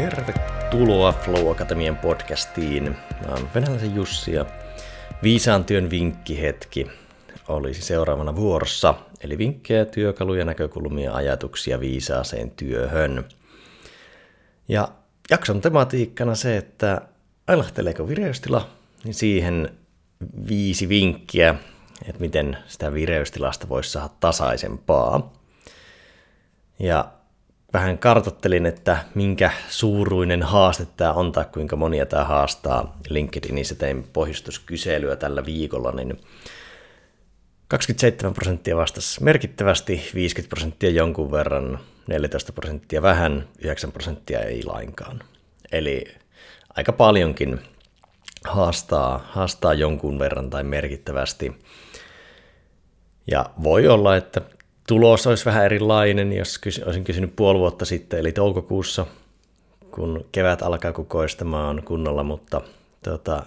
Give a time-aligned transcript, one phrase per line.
[0.00, 2.96] Tervetuloa Flow Akatemian podcastiin.
[3.26, 4.46] Mä oon Venäläisen Jussi ja
[5.22, 6.86] viisaan työn vinkkihetki
[7.48, 13.24] olisi seuraavana vuorossa, eli vinkkejä, työkaluja, näkökulmia, ajatuksia viisaaseen työhön.
[14.68, 14.88] Ja
[15.30, 17.00] jakson tematiikkana se, että
[17.46, 18.68] ailahteleeko vireystila,
[19.04, 19.70] niin siihen
[20.48, 21.54] viisi vinkkiä,
[22.08, 25.32] että miten sitä vireystilasta voisi saada tasaisempaa.
[26.78, 27.19] Ja
[27.72, 32.96] vähän kartottelin, että minkä suuruinen haaste tämä on tai kuinka monia tämä haastaa.
[33.08, 36.20] LinkedInissä tein pohjustuskyselyä tällä viikolla, niin
[37.68, 45.22] 27 prosenttia vastasi merkittävästi, 50 prosenttia jonkun verran, 14 prosenttia vähän, 9 prosenttia ei lainkaan.
[45.72, 46.04] Eli
[46.76, 47.60] aika paljonkin
[48.44, 51.52] haastaa, haastaa jonkun verran tai merkittävästi.
[53.26, 54.40] Ja voi olla, että
[54.90, 59.06] tulos olisi vähän erilainen, jos kysy, olisin kysynyt puoli vuotta sitten, eli toukokuussa,
[59.90, 62.60] kun kevät alkaa kukoistamaan kunnolla, mutta
[63.04, 63.46] tota,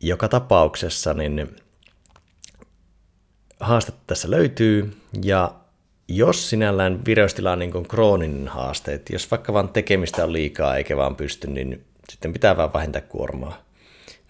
[0.00, 1.56] joka tapauksessa niin
[3.60, 5.54] haastetta tässä löytyy, ja
[6.08, 10.96] jos sinällään vireystila on niin krooninen haaste, että jos vaikka vaan tekemistä on liikaa eikä
[10.96, 13.62] vaan pysty, niin sitten pitää vaan vähentää kuormaa.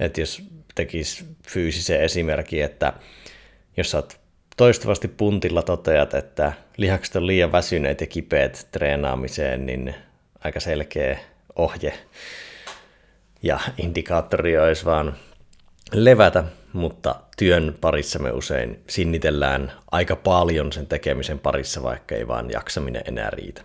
[0.01, 0.43] Että jos
[0.75, 2.93] tekisi fyysisen esimerkin, että
[3.77, 4.24] jos sä oot
[4.57, 9.95] toistuvasti puntilla toteat, että lihakset on liian väsyneet ja kipeät treenaamiseen, niin
[10.45, 11.19] aika selkeä
[11.57, 11.95] ohje
[13.43, 15.17] ja indikaattori olisi vaan
[15.93, 22.51] levätä, mutta työn parissa me usein sinnitellään aika paljon sen tekemisen parissa, vaikka ei vaan
[22.51, 23.63] jaksaminen enää riitä.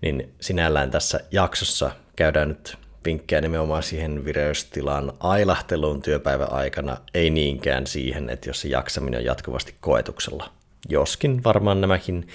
[0.00, 7.86] Niin sinällään tässä jaksossa käydään nyt vinkkejä nimenomaan siihen vireystilan ailahteluun työpäivän aikana, ei niinkään
[7.86, 10.50] siihen, että jos se jaksaminen on jatkuvasti koetuksella.
[10.88, 12.28] Joskin varmaan nämäkin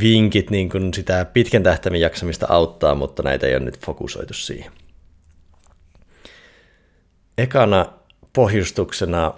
[0.00, 4.72] vinkit niin kuin sitä pitkän tähtäimen jaksamista auttaa, mutta näitä ei ole nyt fokusoitu siihen.
[7.38, 7.86] Ekana
[8.32, 9.34] pohjustuksena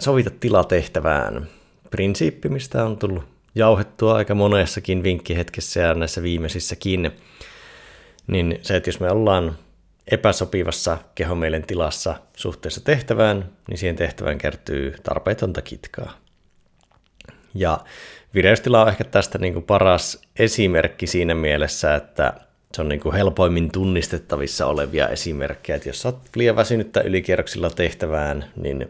[0.00, 1.48] sovita tilatehtävään.
[1.90, 7.10] Prinsiippi, mistä on tullut jauhettua aika monessakin vinkkihetkessä ja näissä viimeisissäkin
[8.30, 9.58] niin se, että jos me ollaan
[10.10, 16.12] epäsopivassa kehomielen tilassa suhteessa tehtävään, niin siihen tehtävään kertyy tarpeetonta kitkaa.
[17.54, 17.80] Ja
[18.34, 22.32] vireystila on ehkä tästä niin kuin paras esimerkki siinä mielessä, että
[22.74, 28.50] se on niin kuin helpoimmin tunnistettavissa olevia esimerkkejä, että jos olet liian väsynyttä ylikierroksilla tehtävään,
[28.56, 28.88] niin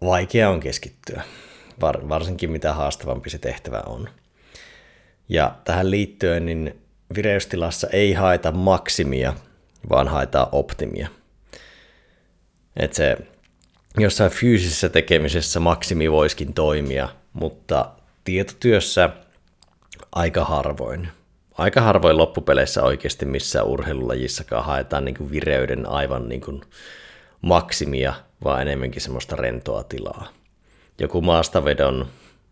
[0.00, 1.22] vaikea on keskittyä,
[1.80, 4.08] varsinkin mitä haastavampi se tehtävä on.
[5.28, 6.80] Ja tähän liittyen, niin
[7.14, 9.34] vireystilassa ei haeta maksimia,
[9.90, 11.08] vaan haetaan optimia.
[12.76, 13.16] Et se
[13.98, 17.90] jossain fyysisessä tekemisessä maksimi voiskin toimia, mutta
[18.24, 19.10] tietotyössä
[20.12, 21.08] aika harvoin.
[21.58, 26.62] Aika harvoin loppupeleissä oikeasti missään urheilulajissakaan haetaan niin vireyden aivan niin kuin
[27.42, 30.28] maksimia, vaan enemmänkin semmoista rentoa tilaa.
[30.98, 32.06] Joku maastavedon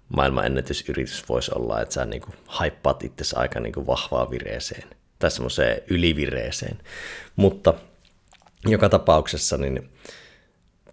[0.08, 4.88] maailman ennätysyritys voisi olla, että sä niin haippaat itse aika niin vahvaa vireeseen
[5.19, 6.78] tai semmoiseen ylivireeseen.
[7.36, 7.74] Mutta
[8.66, 9.91] joka tapauksessa niin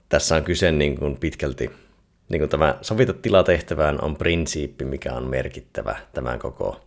[0.09, 1.71] tässä on kyse niin kuin pitkälti,
[2.29, 6.85] niin kuin tämä sovita tilatehtävään on prinsiippi, mikä on merkittävä tämän koko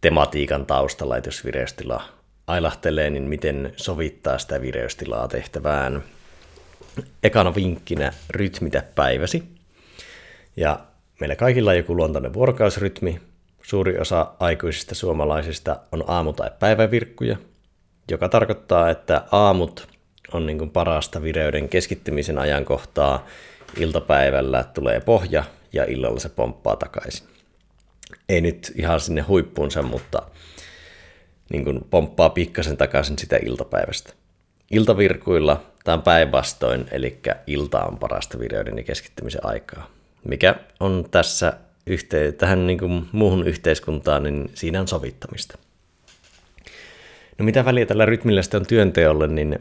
[0.00, 2.04] tematiikan taustalla, että jos vireystila
[2.46, 6.02] ailahtelee, niin miten sovittaa sitä vireystilaa tehtävään.
[7.22, 9.42] Ekana vinkkinä rytmitä päiväsi.
[10.56, 10.80] Ja
[11.20, 13.20] Meillä kaikilla on joku luontainen vuorokausrytmi.
[13.62, 17.36] Suuri osa aikuisista suomalaisista on aamu- tai päivävirkkuja,
[18.10, 19.88] joka tarkoittaa, että aamut
[20.32, 23.26] on niin kuin parasta vireyden keskittymisen ajankohtaa.
[23.76, 27.26] Iltapäivällä tulee pohja ja illalla se pomppaa takaisin.
[28.28, 30.22] Ei nyt ihan sinne huippuunsa, mutta
[31.52, 34.12] niin kuin pomppaa pikkasen takaisin sitä iltapäivästä.
[34.70, 41.52] Iltavirkuilla tämä on päinvastoin, eli ilta on parasta vireyden ja keskittymisen aikaa mikä on tässä
[41.86, 45.58] yhteen, tähän niin kuin muuhun yhteiskuntaan, niin siinä on sovittamista.
[47.38, 49.58] No mitä väliä tällä rytmillä sitten on työnteolle, niin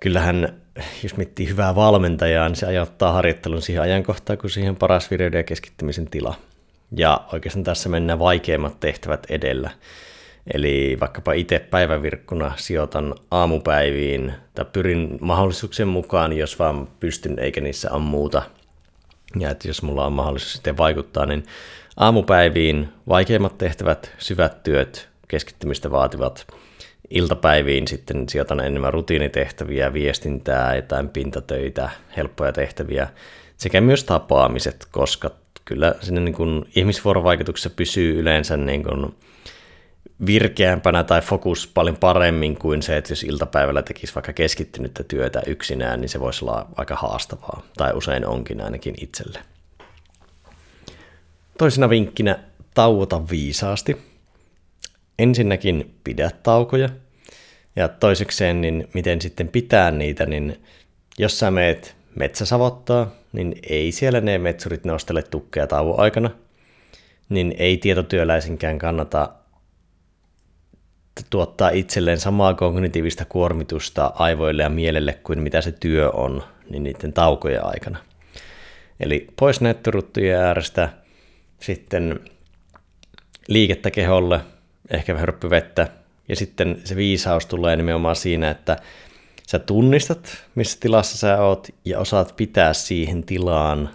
[0.00, 0.54] kyllähän,
[1.02, 5.44] jos miettii hyvää valmentajaa, niin se ajoittaa harjoittelun siihen ajankohtaan, kun siihen paras vireyden ja
[5.44, 6.34] keskittymisen tila.
[6.96, 9.70] Ja oikeastaan tässä mennään vaikeimmat tehtävät edellä.
[10.54, 17.92] Eli vaikkapa itse päivävirkkuna sijoitan aamupäiviin tai pyrin mahdollisuuksien mukaan, jos vaan pystyn eikä niissä
[17.92, 18.42] on muuta
[19.38, 21.44] ja että jos mulla on mahdollisuus sitten vaikuttaa, niin
[21.96, 26.46] aamupäiviin vaikeimmat tehtävät, syvät työt, keskittymistä vaativat
[27.10, 33.08] iltapäiviin sitten sijoitan enemmän rutiinitehtäviä, viestintää, jotain pintatöitä, helppoja tehtäviä
[33.56, 35.30] sekä myös tapaamiset, koska
[35.64, 39.14] kyllä sinne niin kuin ihmisvuorovaikutuksessa pysyy yleensä niin kuin
[40.26, 46.00] virkeämpänä tai fokus paljon paremmin kuin se, että jos iltapäivällä tekisi vaikka keskittynyttä työtä yksinään,
[46.00, 49.38] niin se voisi olla aika haastavaa, tai usein onkin ainakin itselle.
[51.58, 52.38] Toisena vinkkinä
[52.74, 53.96] tauota viisaasti.
[55.18, 56.88] Ensinnäkin pidä taukoja,
[57.76, 60.62] ja toisekseen, niin miten sitten pitää niitä, niin
[61.18, 66.30] jos sä meet metsäsavottaa, niin ei siellä ne metsurit nostele tukkeja tauon aikana,
[67.28, 69.28] niin ei tietotyöläisinkään kannata
[71.30, 77.12] tuottaa itselleen samaa kognitiivista kuormitusta aivoille ja mielelle kuin mitä se työ on niin niiden
[77.12, 77.98] taukojen aikana.
[79.00, 80.88] Eli pois netturuttujen äärestä,
[81.60, 82.20] sitten
[83.48, 84.40] liikettä keholle,
[84.90, 85.88] ehkä hörppy vettä,
[86.28, 88.76] ja sitten se viisaus tulee nimenomaan siinä, että
[89.46, 93.90] sä tunnistat, missä tilassa sä oot, ja osaat pitää siihen tilaan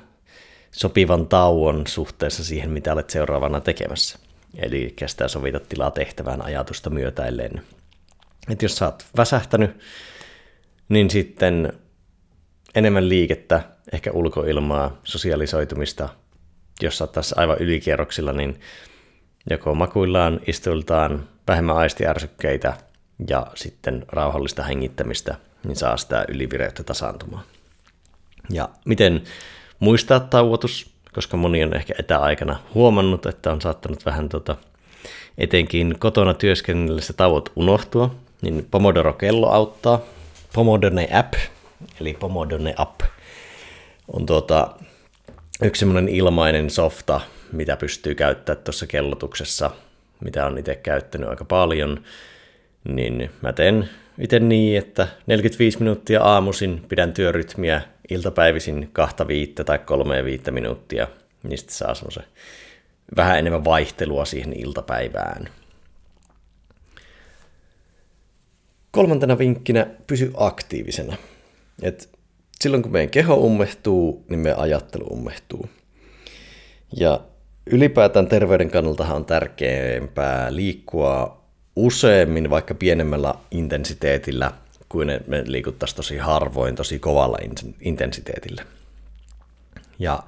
[0.72, 4.20] sopivan tauon suhteessa siihen, mitä olet seuraavana tekemässä.
[4.58, 7.62] Eli kestää sovita tilaa tehtävään ajatusta myötäillen.
[8.50, 9.80] Että jos sä oot väsähtänyt,
[10.90, 11.74] niin sitten
[12.76, 13.62] enemmän liikettä,
[13.92, 16.10] ehkä ulkoilmaa, sosialisoitumista.
[16.82, 18.60] Jos sä oot tässä aivan ylikierroksilla, niin
[19.50, 22.78] joko makuillaan, istuiltaan, vähemmän aistiärsykkeitä
[23.30, 27.44] ja sitten rauhallista hengittämistä, niin saa sitä ylivireyttä tasaantumaan.
[28.50, 29.24] Ja miten
[29.80, 34.56] muistaa tauotus, koska moni on ehkä etäaikana huomannut, että on saattanut vähän tota,
[35.38, 40.02] etenkin kotona työskennellessä tauot unohtua, niin Pomodoro-kello auttaa.
[40.54, 41.34] Pomodone App,
[42.02, 43.02] eli Pomodone App,
[44.14, 44.70] on tuota,
[45.64, 47.22] yksi semmoinen ilmainen softa,
[47.52, 49.72] mitä pystyy käyttämään tuossa kellotuksessa,
[50.24, 52.04] mitä on itse käyttänyt aika paljon,
[52.84, 53.90] niin mä teen
[54.20, 61.08] itse niin, että 45 minuuttia aamuisin pidän työrytmiä iltapäivisin kahta viittä tai kolmea viittä minuuttia,
[61.44, 62.24] niin sitten saa semmoisen
[63.16, 65.50] vähän enemmän vaihtelua siihen iltapäivään.
[68.92, 71.18] Kolmantena vinkkinä pysy aktiivisena.
[71.82, 72.10] Et
[72.62, 75.70] silloin kun meidän keho ummehtuu, niin meidän ajattelu ummehtuu.
[76.98, 77.22] Ja
[77.66, 81.44] ylipäätään terveyden kannalta on tärkeämpää liikkua
[81.76, 84.52] useammin vaikka pienemmällä intensiteetillä
[84.90, 87.38] kuin me liikuttaisiin tosi harvoin tosi kovalla
[87.82, 88.64] intensiteetillä.
[90.00, 90.24] Ja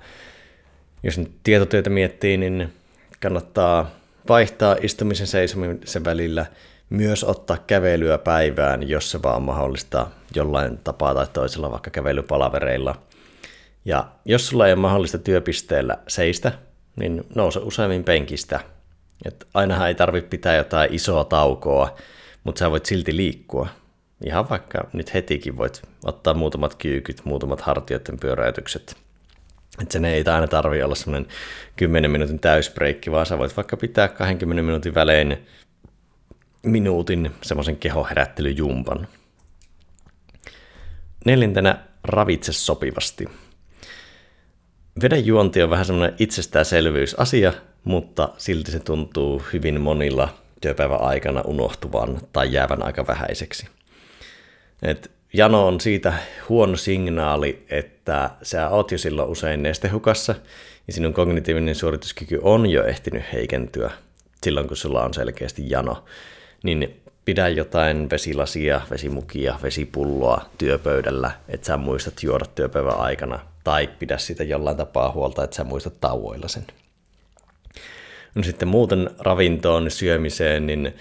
[1.04, 2.74] jos nyt tietotyötä miettii, niin
[3.22, 3.92] kannattaa
[4.30, 6.46] vaihtaa istumisen seisomisen välillä
[6.90, 12.96] myös ottaa kävelyä päivään, jos se vaan mahdollista jollain tapaa tai toisella, vaikka kävelypalavereilla.
[13.86, 16.52] Ja jos sulla ei ole mahdollista työpisteellä seistä,
[16.96, 18.60] niin nouse useammin penkistä.
[19.26, 21.96] Et ainahan ei tarvitse pitää jotain isoa taukoa,
[22.44, 23.68] mutta sä voit silti liikkua.
[24.26, 28.96] Ihan vaikka nyt hetikin voit ottaa muutamat kyykyt, muutamat hartioiden pyöräytykset.
[29.82, 31.32] Että sen ei aina tarvitse olla semmoinen
[31.76, 35.38] 10 minuutin täysbreikki, vaan sä voit vaikka pitää 20 minuutin välein
[36.64, 39.08] minuutin semmoisen kehoherättelyjumpan.
[41.26, 43.26] Neljäntenä ravitse sopivasti.
[45.02, 50.30] Veden juonti on vähän semmoinen itsestäänselvyysasia, mutta silti se tuntuu hyvin monilla
[50.62, 53.79] työpäivän aikana unohtuvan tai jäävän aika vähäiseksi.
[54.82, 56.14] Et jano on siitä
[56.50, 60.36] huono signaali, että sä oot jo silloin usein nestehukassa
[60.88, 63.92] ja sinun kognitiivinen suorituskyky on jo ehtinyt heikentyä
[64.44, 66.04] silloin, kun sulla on selkeästi jano.
[66.64, 74.18] Niin pidä jotain vesilasia, vesimukia, vesipulloa työpöydällä, että sä muistat juoda työpäivän aikana, tai pidä
[74.18, 76.68] sitä jollain tapaa huolta, että sä muistat tauoilla sen.
[78.36, 80.94] No sitten muuten ravintoon, syömiseen, niin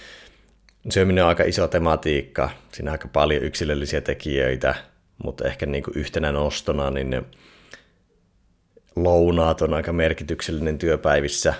[0.90, 2.50] syöminen on aika iso tematiikka.
[2.72, 4.74] Siinä on aika paljon yksilöllisiä tekijöitä,
[5.24, 7.26] mutta ehkä niin kuin yhtenä nostona, niin
[8.96, 11.54] lounaat on aika merkityksellinen työpäivissä.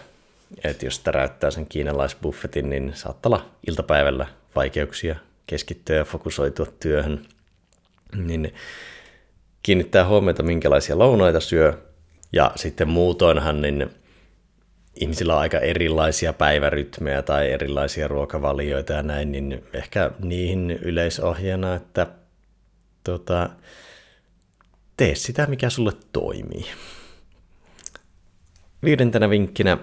[0.64, 7.26] Että jos täräyttää sen kiinalaisbuffetin, niin saattaa olla iltapäivällä vaikeuksia keskittyä ja fokusoitua työhön.
[8.16, 8.54] Niin
[9.62, 11.78] kiinnittää huomiota, minkälaisia lounaita syö.
[12.32, 13.90] Ja sitten muutoinhan niin
[15.00, 22.06] ihmisillä on aika erilaisia päivärytmejä tai erilaisia ruokavalioita ja näin, niin ehkä niihin yleisohjeena, että
[23.04, 23.50] tota,
[24.96, 26.66] tee sitä, mikä sulle toimii.
[28.84, 29.78] Viidentenä vinkkinä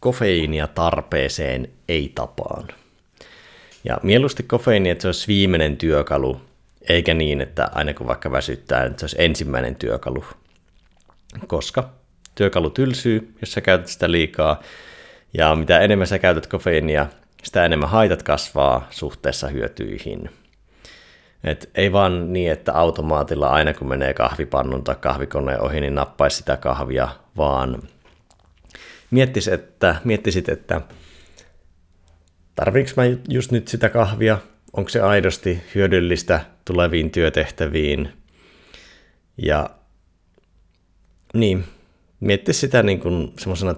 [0.00, 2.68] kofeiinia tarpeeseen ei tapaan.
[3.84, 6.40] Ja mieluusti kofeiini, että se olisi viimeinen työkalu,
[6.88, 10.24] eikä niin, että aina kun vaikka väsyttää, että se olisi ensimmäinen työkalu.
[11.46, 11.90] Koska
[12.34, 14.62] työkalu tylsyy, jos sä käytät sitä liikaa,
[15.34, 17.06] ja mitä enemmän sä käytät kofeiinia,
[17.42, 20.30] sitä enemmän haitat kasvaa suhteessa hyötyihin.
[21.44, 26.36] Et ei vaan niin, että automaatilla aina kun menee kahvipannun tai kahvikoneen ohi, niin nappaisi
[26.36, 27.82] sitä kahvia, vaan
[29.10, 30.80] miettisit, että, miettisit, että
[32.54, 34.38] tarviinko mä just nyt sitä kahvia,
[34.72, 38.12] onko se aidosti hyödyllistä tuleviin työtehtäviin.
[39.36, 39.70] Ja
[41.34, 41.64] niin,
[42.24, 43.74] mietti sitä niin kuin semmoisena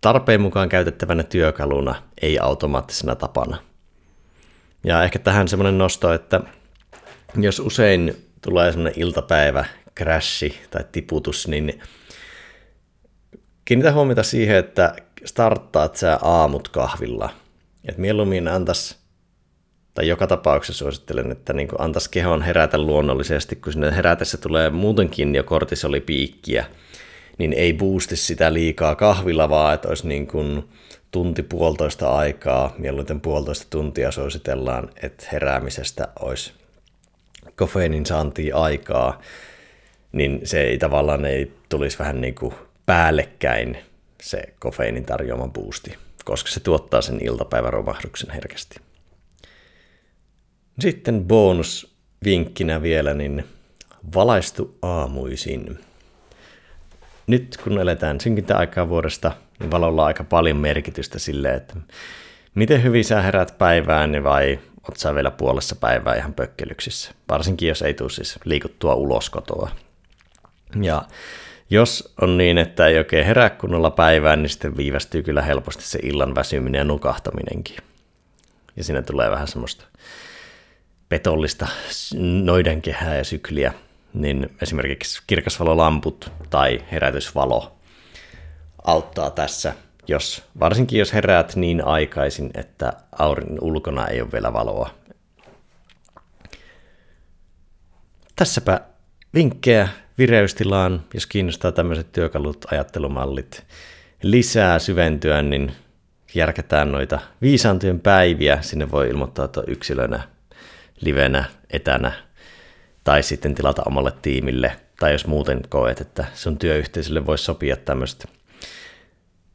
[0.00, 3.58] tarpeen mukaan käytettävänä työkaluna, ei automaattisena tapana.
[4.84, 6.40] Ja ehkä tähän semmoinen nosto, että
[7.36, 9.64] jos usein tulee semmoinen iltapäivä,
[9.96, 11.80] crashi tai tiputus, niin
[13.64, 17.30] kiinnitä huomiota siihen, että starttaat sä aamut kahvilla.
[17.88, 18.99] Et mieluummin antas,
[19.94, 25.34] tai joka tapauksessa suosittelen, että niin antas kehon herätä luonnollisesti, kun sinne herätessä tulee muutenkin
[25.34, 26.66] jo kortisolipiikkiä,
[27.38, 30.68] niin ei boosti sitä liikaa kahvilla, vaan että olisi niin kuin
[31.10, 36.52] tunti puolitoista aikaa, mieluiten puolitoista tuntia suositellaan, että heräämisestä olisi
[37.56, 39.20] kofeiinin saantia aikaa,
[40.12, 42.54] niin se ei tavallaan ei tulisi vähän niin kuin
[42.86, 43.78] päällekkäin
[44.22, 48.89] se kofeiinin tarjoama boosti, koska se tuottaa sen iltapäiväromahduksen herkästi.
[50.80, 51.94] Sitten bonus
[52.24, 53.44] vinkkinä vielä, niin
[54.14, 55.78] valaistu aamuisin.
[57.26, 61.74] Nyt kun eletään synkintä aikaa vuodesta, niin valolla on aika paljon merkitystä sille, että
[62.54, 64.58] miten hyvin sä herät päivään vai
[64.88, 67.10] oot sä vielä puolessa päivää ihan pökkelyksissä.
[67.28, 69.70] Varsinkin jos ei tule siis liikuttua ulos kotoa.
[70.82, 71.02] Ja
[71.70, 75.98] jos on niin, että ei oikein herää kunnolla päivään, niin sitten viivästyy kyllä helposti se
[76.02, 77.76] illan väsyminen ja nukahtaminenkin.
[78.76, 79.84] Ja siinä tulee vähän semmoista
[81.10, 81.68] petollista
[82.42, 83.72] noidankehää ja sykliä.
[84.14, 87.76] Niin esimerkiksi kirkasvalolamput tai herätysvalo
[88.84, 89.74] auttaa tässä,
[90.08, 94.90] jos, varsinkin jos heräät niin aikaisin, että aurin ulkona ei ole vielä valoa.
[98.36, 98.80] Tässäpä
[99.34, 99.88] vinkkejä
[100.18, 103.66] vireystilaan, jos kiinnostaa tämmöiset työkalut, ajattelumallit
[104.22, 105.72] lisää syventyä, niin
[106.34, 108.62] järkätään noita viisaantyön päiviä.
[108.62, 110.22] Sinne voi ilmoittautua yksilönä,
[111.00, 112.12] livenä, etänä
[113.04, 114.72] tai sitten tilata omalle tiimille.
[114.98, 118.28] Tai jos muuten koet, että sun työyhteisölle voisi sopia tämmöistä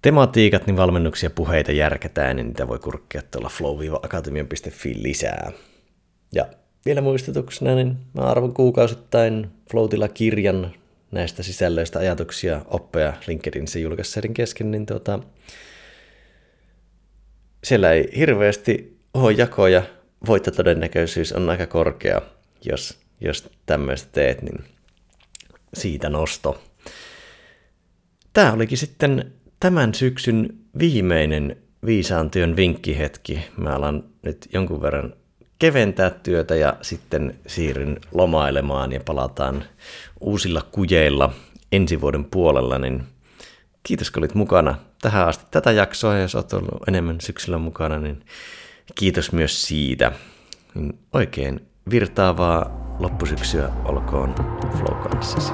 [0.01, 5.51] tematiikat, niin valmennuksia, puheita järkätään, niin niitä voi kurkkia tuolla flow-akatemian.fi lisää.
[6.31, 6.45] Ja
[6.85, 10.73] vielä muistutuksena, niin mä arvon kuukausittain Floatilla kirjan
[11.11, 15.19] näistä sisällöistä, ajatuksia, oppeja LinkedInissä julkaisseiden kesken, niin tuota,
[17.63, 19.83] siellä ei hirveästi ole jakoja.
[20.27, 22.21] Voittotodennäköisyys on aika korkea,
[22.65, 24.63] jos, jos tämmöistä teet, niin
[25.73, 26.63] siitä nosto.
[28.33, 33.39] Tämä olikin sitten tämän syksyn viimeinen viisaan työn vinkkihetki.
[33.57, 35.13] Mä alan nyt jonkun verran
[35.59, 39.63] keventää työtä ja sitten siirryn lomailemaan ja palataan
[40.19, 41.33] uusilla kujeilla
[41.71, 43.03] ensi vuoden puolella, niin
[43.83, 47.99] kiitos kun olit mukana tähän asti tätä jaksoa ja jos olet ollut enemmän syksyllä mukana,
[47.99, 48.25] niin
[48.95, 50.11] kiitos myös siitä.
[50.75, 54.35] Niin oikein virtaavaa loppusyksyä olkoon
[54.77, 55.53] Flow kanssasi.